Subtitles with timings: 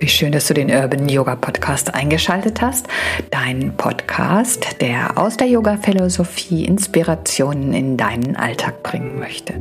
[0.00, 2.86] Wie schön, dass du den Urban Yoga Podcast eingeschaltet hast.
[3.32, 9.54] Dein Podcast, der aus der Yoga-Philosophie Inspirationen in deinen Alltag bringen möchte.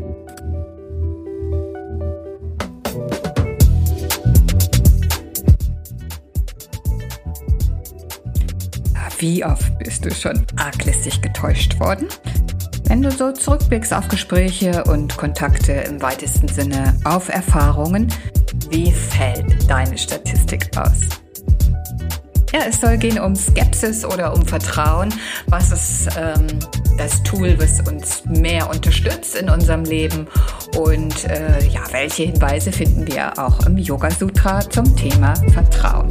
[9.17, 12.09] Wie oft bist du schon arglistig getäuscht worden?
[12.83, 18.13] Wenn du so zurückblickst auf Gespräche und Kontakte im weitesten Sinne, auf Erfahrungen,
[18.69, 21.01] wie fällt deine Statistik aus?
[22.53, 25.13] Ja, es soll gehen um Skepsis oder um Vertrauen.
[25.47, 26.47] Was ist ähm,
[26.97, 30.27] das Tool, was uns mehr unterstützt in unserem Leben?
[30.77, 36.07] Und äh, ja, welche Hinweise finden wir auch im Yoga Sutra zum Thema Vertrauen?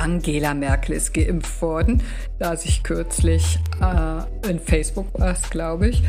[0.00, 2.02] Angela Merkel ist geimpft worden,
[2.38, 6.02] las ich kürzlich äh, in Facebook war es, glaube ich.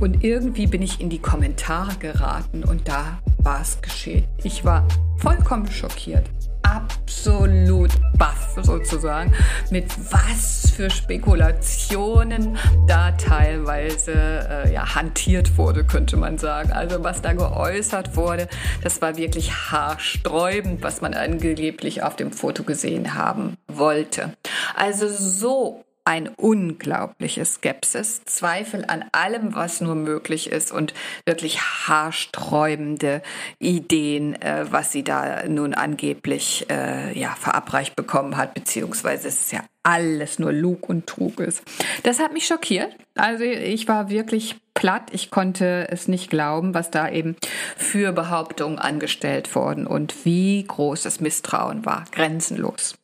[0.00, 4.24] Und irgendwie bin ich in die Kommentare geraten und da war es geschehen.
[4.42, 4.86] Ich war
[5.18, 6.24] vollkommen schockiert
[6.66, 9.32] absolut baff sozusagen,
[9.70, 16.72] mit was für Spekulationen da teilweise äh, ja, hantiert wurde, könnte man sagen.
[16.72, 18.48] Also was da geäußert wurde,
[18.82, 24.34] das war wirklich haarsträubend, was man angeblich auf dem Foto gesehen haben wollte.
[24.74, 30.94] Also so ein unglaubliches Skepsis, Zweifel an allem, was nur möglich ist und
[31.26, 33.22] wirklich haarsträubende
[33.58, 39.52] Ideen, äh, was sie da nun angeblich äh, ja, verabreicht bekommen hat, beziehungsweise es ist
[39.52, 41.62] ja alles nur Lug und Trug ist.
[42.04, 42.94] Das hat mich schockiert.
[43.16, 45.10] Also ich war wirklich platt.
[45.12, 47.36] Ich konnte es nicht glauben, was da eben
[47.76, 52.04] für Behauptungen angestellt worden und wie groß das Misstrauen war.
[52.12, 52.94] Grenzenlos.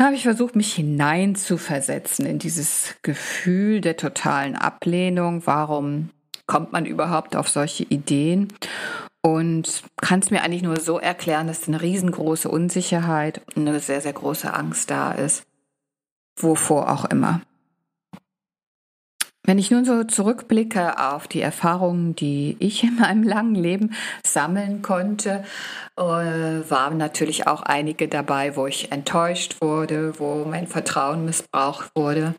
[0.00, 5.42] Da habe ich versucht, mich hineinzuversetzen in dieses Gefühl der totalen Ablehnung.
[5.44, 6.08] Warum
[6.46, 8.48] kommt man überhaupt auf solche Ideen?
[9.20, 14.14] Und kann es mir eigentlich nur so erklären, dass eine riesengroße Unsicherheit eine sehr, sehr
[14.14, 15.42] große Angst da ist.
[16.38, 17.42] Wovor auch immer.
[19.50, 24.80] Wenn ich nun so zurückblicke auf die Erfahrungen, die ich in meinem langen Leben sammeln
[24.80, 25.42] konnte,
[25.96, 32.36] äh, waren natürlich auch einige dabei, wo ich enttäuscht wurde, wo mein Vertrauen missbraucht wurde.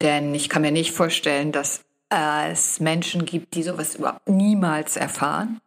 [0.00, 5.60] Denn ich kann mir nicht vorstellen, dass es Menschen gibt, die sowas überhaupt niemals erfahren.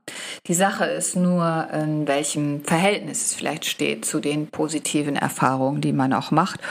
[0.47, 5.91] Die Sache ist nur, in welchem Verhältnis es vielleicht steht zu den positiven Erfahrungen, die
[5.91, 6.61] man auch macht.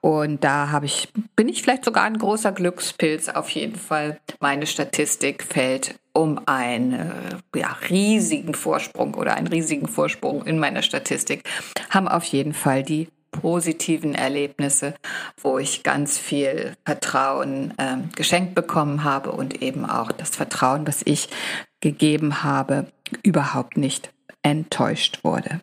[0.00, 3.28] Und da habe ich, bin ich vielleicht sogar ein großer Glückspilz.
[3.28, 7.12] Auf jeden Fall, meine Statistik fällt um einen
[7.54, 11.44] ja, riesigen Vorsprung oder einen riesigen Vorsprung in meiner Statistik,
[11.90, 13.08] haben auf jeden Fall die
[13.40, 14.94] positiven Erlebnisse,
[15.40, 21.02] wo ich ganz viel Vertrauen äh, geschenkt bekommen habe und eben auch das Vertrauen, was
[21.04, 21.28] ich
[21.80, 22.86] gegeben habe,
[23.22, 24.12] überhaupt nicht
[24.42, 25.60] enttäuscht wurde.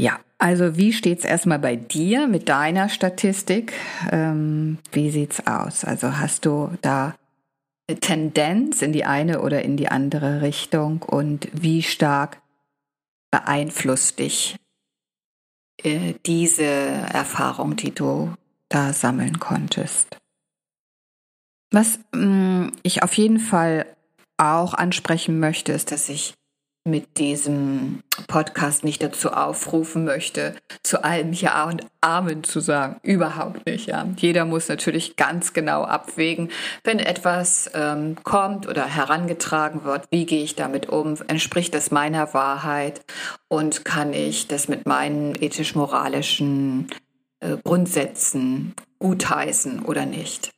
[0.00, 3.72] Ja, also wie steht's erstmal bei dir mit deiner Statistik?
[4.12, 5.84] Ähm, wie sieht's aus?
[5.84, 7.16] Also hast du da
[7.88, 12.40] eine Tendenz in die eine oder in die andere Richtung und wie stark
[13.30, 14.56] beeinflusst dich
[15.84, 18.34] diese Erfahrung, die du
[18.68, 20.16] da sammeln konntest.
[21.70, 23.86] Was mm, ich auf jeden Fall
[24.38, 26.34] auch ansprechen möchte, ist, dass ich
[26.88, 32.96] mit diesem Podcast nicht dazu aufrufen möchte, zu allem Ja und Amen zu sagen.
[33.02, 34.06] Überhaupt nicht, ja.
[34.16, 36.50] Jeder muss natürlich ganz genau abwägen,
[36.84, 41.16] wenn etwas ähm, kommt oder herangetragen wird, wie gehe ich damit um?
[41.28, 43.02] Entspricht das meiner Wahrheit?
[43.48, 46.88] Und kann ich das mit meinen ethisch-moralischen
[47.40, 50.50] äh, Grundsätzen gutheißen oder nicht?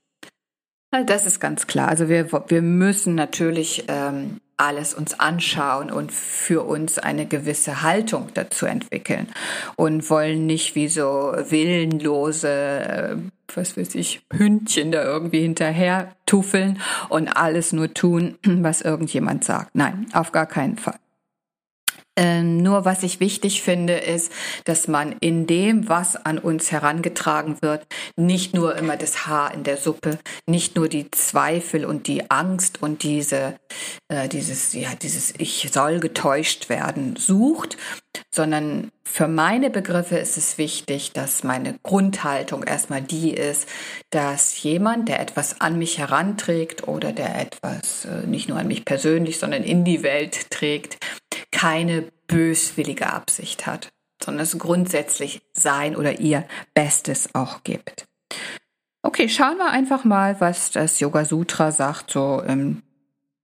[1.06, 1.88] Das ist ganz klar.
[1.88, 8.28] Also wir, wir müssen natürlich ähm, alles uns anschauen und für uns eine gewisse Haltung
[8.34, 9.28] dazu entwickeln
[9.76, 13.16] und wollen nicht wie so willenlose, äh,
[13.54, 19.70] was weiß ich, Hündchen da irgendwie hinterher tuffeln und alles nur tun, was irgendjemand sagt.
[19.74, 20.98] Nein, auf gar keinen Fall.
[22.20, 24.30] Ähm, nur was ich wichtig finde, ist,
[24.66, 29.62] dass man in dem, was an uns herangetragen wird, nicht nur immer das Haar in
[29.62, 33.56] der Suppe, nicht nur die Zweifel und die Angst und diese,
[34.08, 37.78] äh, dieses, ja, dieses Ich soll getäuscht werden sucht,
[38.30, 43.66] sondern für meine Begriffe ist es wichtig, dass meine Grundhaltung erstmal die ist,
[44.10, 48.84] dass jemand, der etwas an mich heranträgt oder der etwas äh, nicht nur an mich
[48.84, 50.98] persönlich, sondern in die Welt trägt,
[51.60, 53.90] keine böswillige Absicht hat,
[54.22, 58.06] sondern es grundsätzlich sein oder ihr Bestes auch gibt.
[59.02, 62.82] Okay, schauen wir einfach mal, was das Yoga Sutra sagt, so im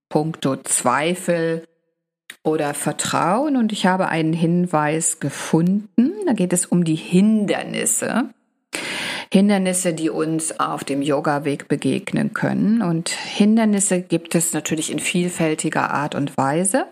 [0.09, 1.67] Punkto Zweifel
[2.43, 3.55] oder Vertrauen.
[3.55, 6.13] Und ich habe einen Hinweis gefunden.
[6.25, 8.29] Da geht es um die Hindernisse.
[9.31, 12.81] Hindernisse, die uns auf dem Yoga-Weg begegnen können.
[12.81, 16.85] Und Hindernisse gibt es natürlich in vielfältiger Art und Weise.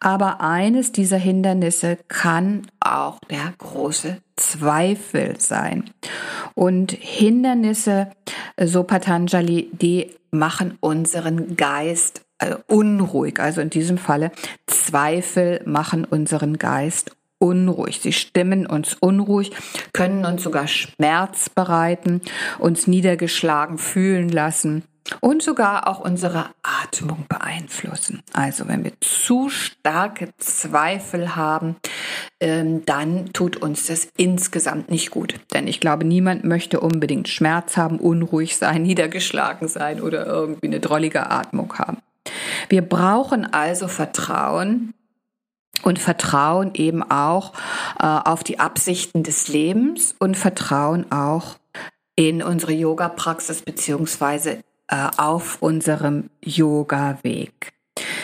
[0.00, 5.90] Aber eines dieser Hindernisse kann auch der große Zweifel sein.
[6.54, 8.10] Und Hindernisse,
[8.62, 13.40] so Patanjali, die machen unseren Geist äh, unruhig.
[13.40, 14.30] Also in diesem Falle
[14.66, 18.00] Zweifel machen unseren Geist unruhig.
[18.00, 19.52] Sie stimmen uns unruhig,
[19.92, 22.20] können uns sogar Schmerz bereiten,
[22.58, 24.84] uns niedergeschlagen fühlen lassen
[25.20, 28.22] und sogar auch unsere Atmung beeinflussen.
[28.32, 31.76] Also wenn wir zu starke Zweifel haben,
[32.40, 35.34] ähm, dann tut uns das insgesamt nicht gut.
[35.54, 40.80] Denn ich glaube, niemand möchte unbedingt Schmerz haben, unruhig sein, niedergeschlagen sein oder irgendwie eine
[40.80, 41.98] drollige Atmung haben.
[42.68, 44.92] Wir brauchen also Vertrauen
[45.88, 47.54] und Vertrauen eben auch
[47.98, 51.56] äh, auf die Absichten des Lebens und Vertrauen auch
[52.14, 54.58] in unsere Yoga-Praxis beziehungsweise
[54.88, 57.77] äh, auf unserem Yoga-Weg.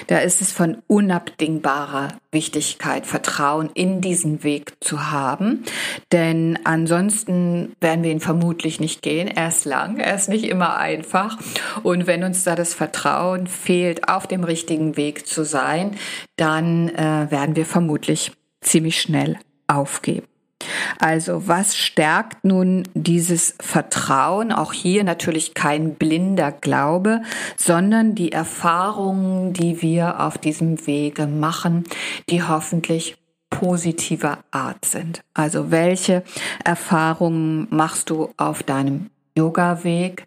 [0.06, 5.64] Da ist es von unabdingbarer Wichtigkeit, Vertrauen in diesen Weg zu haben.
[6.12, 9.28] Denn ansonsten werden wir ihn vermutlich nicht gehen.
[9.28, 11.38] Er ist lang, er ist nicht immer einfach.
[11.82, 15.96] Und wenn uns da das Vertrauen fehlt, auf dem richtigen Weg zu sein,
[16.36, 20.26] dann äh, werden wir vermutlich ziemlich schnell aufgeben.
[20.98, 24.52] Also was stärkt nun dieses Vertrauen?
[24.52, 27.22] Auch hier natürlich kein blinder Glaube,
[27.56, 31.84] sondern die Erfahrungen, die wir auf diesem Wege machen,
[32.30, 33.16] die hoffentlich
[33.50, 35.22] positiver Art sind.
[35.32, 36.24] Also welche
[36.64, 40.26] Erfahrungen machst du auf deinem Yoga-Weg?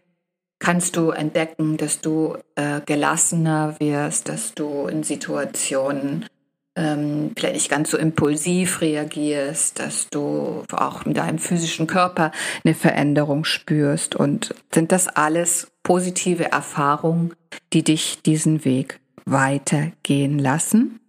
[0.59, 6.25] Kannst du entdecken, dass du äh, gelassener wirst, dass du in Situationen
[6.77, 12.31] ähm, vielleicht nicht ganz so impulsiv reagierst, dass du auch in deinem physischen Körper
[12.63, 14.15] eine Veränderung spürst.
[14.15, 17.33] Und sind das alles positive Erfahrungen,
[17.73, 20.99] die dich diesen Weg weitergehen lassen?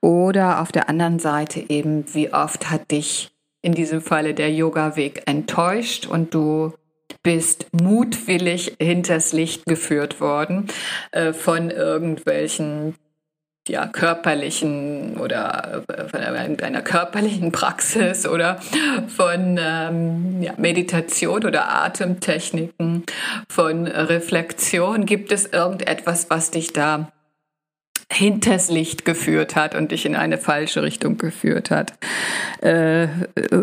[0.00, 3.30] Oder auf der anderen Seite eben, wie oft hat dich
[3.62, 6.74] in diesem Falle der Yoga-Weg enttäuscht und du
[7.22, 10.66] bist mutwillig hinters Licht geführt worden
[11.12, 12.94] äh, von irgendwelchen
[13.68, 18.60] ja, körperlichen oder äh, von irgendeiner körperlichen Praxis oder
[19.08, 23.04] von ähm, ja, Meditation oder Atemtechniken,
[23.48, 25.06] von Reflexion.
[25.06, 27.10] Gibt es irgendetwas, was dich da
[28.10, 31.94] hinters Licht geführt hat und dich in eine falsche Richtung geführt hat.
[32.60, 33.08] Äh,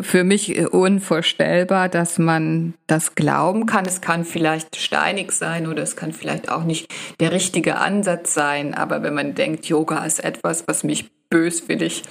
[0.02, 3.86] für mich unvorstellbar, dass man das glauben kann.
[3.86, 8.74] Es kann vielleicht steinig sein oder es kann vielleicht auch nicht der richtige Ansatz sein.
[8.74, 12.04] Aber wenn man denkt, Yoga ist etwas, was mich böswillig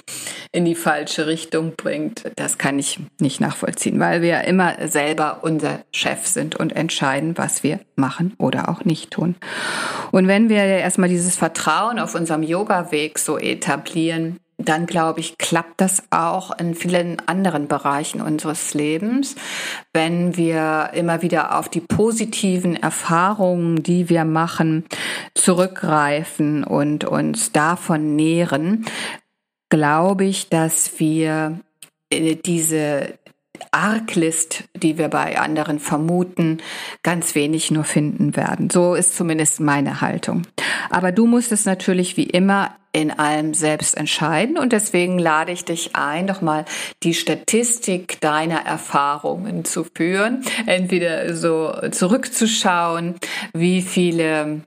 [0.51, 5.85] in die falsche Richtung bringt, das kann ich nicht nachvollziehen, weil wir immer selber unser
[5.93, 9.35] Chef sind und entscheiden, was wir machen oder auch nicht tun.
[10.11, 15.81] Und wenn wir erstmal dieses Vertrauen auf unserem Yoga-Weg so etablieren, dann glaube ich, klappt
[15.81, 19.35] das auch in vielen anderen Bereichen unseres Lebens,
[19.93, 24.85] wenn wir immer wieder auf die positiven Erfahrungen, die wir machen,
[25.33, 28.85] zurückgreifen und uns davon nähren,
[29.69, 31.59] glaube ich, dass wir
[32.09, 33.13] äh, diese
[33.71, 36.59] Arglist, die wir bei anderen vermuten,
[37.03, 38.69] ganz wenig nur finden werden.
[38.69, 40.43] So ist zumindest meine Haltung.
[40.89, 45.63] Aber du musst es natürlich wie immer in allem selbst entscheiden und deswegen lade ich
[45.63, 46.65] dich ein, doch mal
[47.03, 53.15] die Statistik deiner Erfahrungen zu führen, entweder so zurückzuschauen,
[53.53, 54.63] wie viele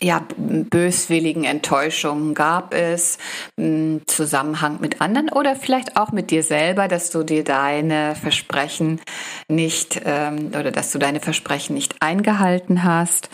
[0.00, 3.18] ja, böswilligen Enttäuschungen gab es
[3.56, 9.00] im Zusammenhang mit anderen oder vielleicht auch mit dir selber, dass du dir deine Versprechen
[9.48, 13.28] nicht ähm, oder dass du deine Versprechen nicht eingehalten hast.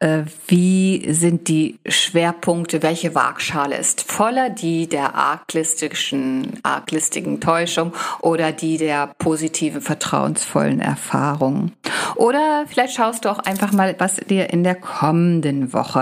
[0.00, 2.82] Äh, wie sind die Schwerpunkte?
[2.82, 4.50] Welche Waagschale ist voller?
[4.50, 11.72] Die der arglistischen, arglistigen Täuschung oder die der positiven, vertrauensvollen Erfahrung?
[12.16, 15.99] Oder vielleicht schaust du auch einfach mal, was dir in der kommenden Woche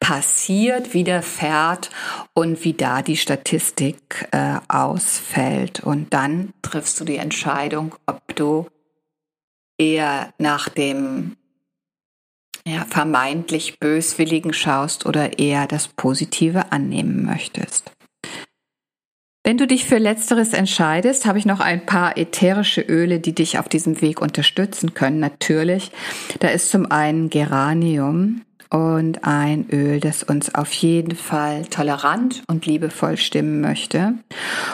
[0.00, 1.90] passiert, widerfährt
[2.34, 5.80] und wie da die Statistik äh, ausfällt.
[5.80, 8.66] Und dann triffst du die Entscheidung, ob du
[9.78, 11.36] eher nach dem
[12.66, 17.92] ja, vermeintlich Böswilligen schaust oder eher das Positive annehmen möchtest.
[19.44, 23.58] Wenn du dich für letzteres entscheidest, habe ich noch ein paar ätherische Öle, die dich
[23.58, 25.18] auf diesem Weg unterstützen können.
[25.18, 25.90] Natürlich,
[26.38, 32.64] da ist zum einen Geranium und ein Öl, das uns auf jeden Fall tolerant und
[32.64, 34.14] liebevoll stimmen möchte.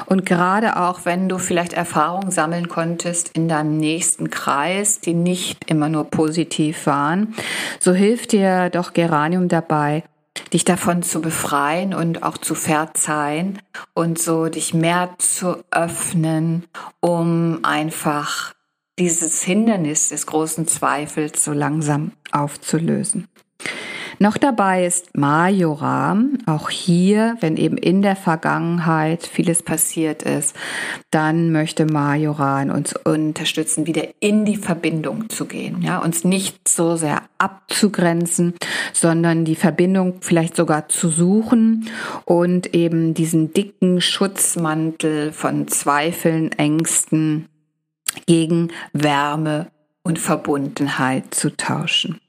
[0.07, 5.69] Und gerade auch, wenn du vielleicht Erfahrungen sammeln konntest in deinem nächsten Kreis, die nicht
[5.69, 7.35] immer nur positiv waren,
[7.81, 10.05] so hilft dir doch Geranium dabei,
[10.53, 13.59] dich davon zu befreien und auch zu verzeihen
[13.95, 16.65] und so dich mehr zu öffnen,
[17.01, 18.55] um einfach
[18.97, 23.27] dieses Hindernis des großen Zweifels so langsam aufzulösen.
[24.21, 26.39] Noch dabei ist Majoram.
[26.47, 30.57] Auch hier, wenn eben in der Vergangenheit vieles passiert ist,
[31.11, 35.83] dann möchte Majoran uns unterstützen, wieder in die Verbindung zu gehen.
[35.83, 38.55] Ja, uns nicht so sehr abzugrenzen,
[38.93, 41.89] sondern die Verbindung vielleicht sogar zu suchen
[42.25, 47.47] und eben diesen dicken Schutzmantel von Zweifeln, Ängsten
[48.27, 49.69] gegen Wärme
[50.03, 52.21] und Verbundenheit zu tauschen.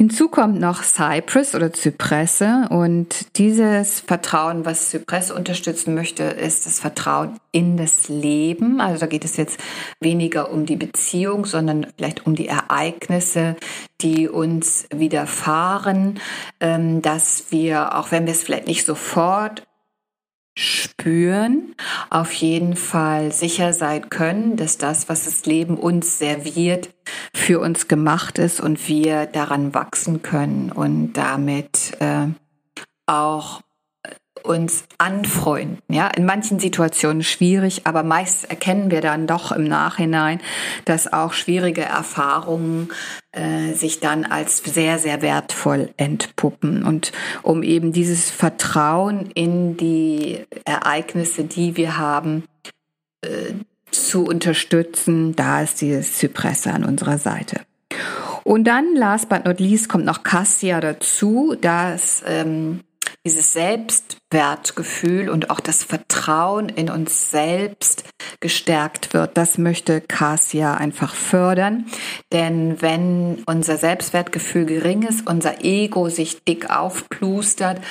[0.00, 6.78] Hinzu kommt noch Cypress oder Zypresse und dieses Vertrauen, was Zypresse unterstützen möchte, ist das
[6.78, 8.80] Vertrauen in das Leben.
[8.80, 9.58] Also da geht es jetzt
[9.98, 13.56] weniger um die Beziehung, sondern vielleicht um die Ereignisse,
[14.00, 16.20] die uns widerfahren,
[16.60, 19.64] ähm, dass wir, auch wenn wir es vielleicht nicht sofort
[20.58, 21.74] spüren,
[22.10, 26.90] auf jeden Fall sicher sein können, dass das, was das Leben uns serviert,
[27.32, 32.26] für uns gemacht ist und wir daran wachsen können und damit äh,
[33.06, 33.60] auch
[34.42, 35.78] uns anfreunden.
[35.88, 40.40] Ja, in manchen Situationen schwierig, aber meist erkennen wir dann doch im Nachhinein,
[40.84, 42.90] dass auch schwierige Erfahrungen
[43.32, 46.84] äh, sich dann als sehr, sehr wertvoll entpuppen.
[46.84, 52.44] Und um eben dieses Vertrauen in die Ereignisse, die wir haben,
[53.22, 53.54] äh,
[53.90, 57.60] zu unterstützen, da ist dieses Zypresse an unserer Seite.
[58.44, 61.54] Und dann, last but not least, kommt noch Cassia dazu.
[61.60, 62.80] Das ähm,
[63.28, 68.04] dieses Selbstwertgefühl und auch das Vertrauen in uns selbst
[68.40, 69.36] gestärkt wird.
[69.36, 71.84] Das möchte Cassia einfach fördern.
[72.32, 77.82] Denn wenn unser Selbstwertgefühl gering ist, unser Ego sich dick aufplustert,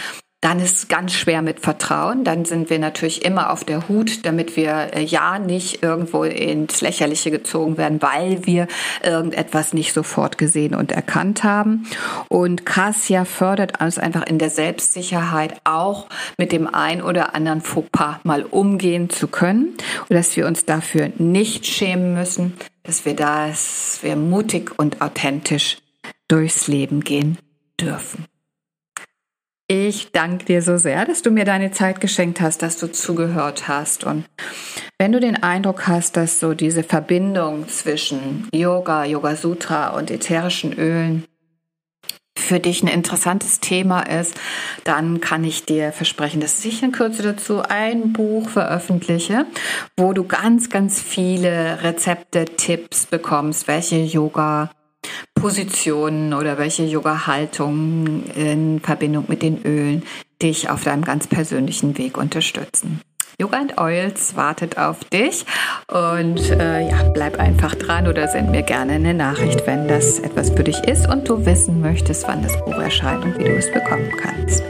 [0.41, 2.23] dann ist es ganz schwer mit Vertrauen.
[2.23, 6.81] Dann sind wir natürlich immer auf der Hut, damit wir äh, ja nicht irgendwo ins
[6.81, 8.67] Lächerliche gezogen werden, weil wir
[9.03, 11.87] irgendetwas nicht sofort gesehen und erkannt haben.
[12.29, 18.19] Und Cassia fördert uns einfach in der Selbstsicherheit auch mit dem ein oder anderen Fauxpas
[18.23, 19.75] mal umgehen zu können
[20.07, 22.53] und dass wir uns dafür nicht schämen müssen,
[22.83, 25.79] dass wir das, wir mutig und authentisch
[26.27, 27.39] durchs Leben gehen
[27.79, 28.25] dürfen.
[29.69, 33.67] Ich danke dir so sehr, dass du mir deine Zeit geschenkt hast, dass du zugehört
[33.67, 34.05] hast.
[34.05, 34.23] Und
[34.97, 40.71] wenn du den Eindruck hast, dass so diese Verbindung zwischen Yoga, Yoga Sutra und ätherischen
[40.71, 41.25] Ölen
[42.37, 44.35] für dich ein interessantes Thema ist,
[44.85, 49.45] dann kann ich dir versprechen, dass ich in Kürze dazu ein Buch veröffentliche,
[49.97, 54.69] wo du ganz, ganz viele Rezepte, Tipps bekommst, welche Yoga
[55.39, 60.03] Positionen oder welche Yoga-Haltungen in Verbindung mit den Ölen
[60.41, 63.01] dich auf deinem ganz persönlichen Weg unterstützen.
[63.39, 65.45] Yoga and Oils wartet auf dich
[65.87, 70.49] und äh, ja, bleib einfach dran oder send mir gerne eine Nachricht, wenn das etwas
[70.49, 73.71] für dich ist und du wissen möchtest, wann das Buch erscheint und wie du es
[73.71, 74.63] bekommen kannst.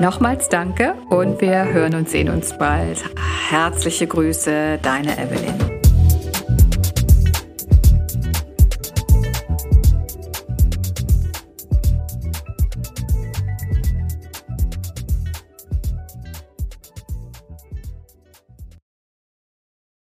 [0.00, 3.04] Nochmals danke und wir hören und sehen uns bald.
[3.50, 5.71] Herzliche Grüße, deine Evelyn.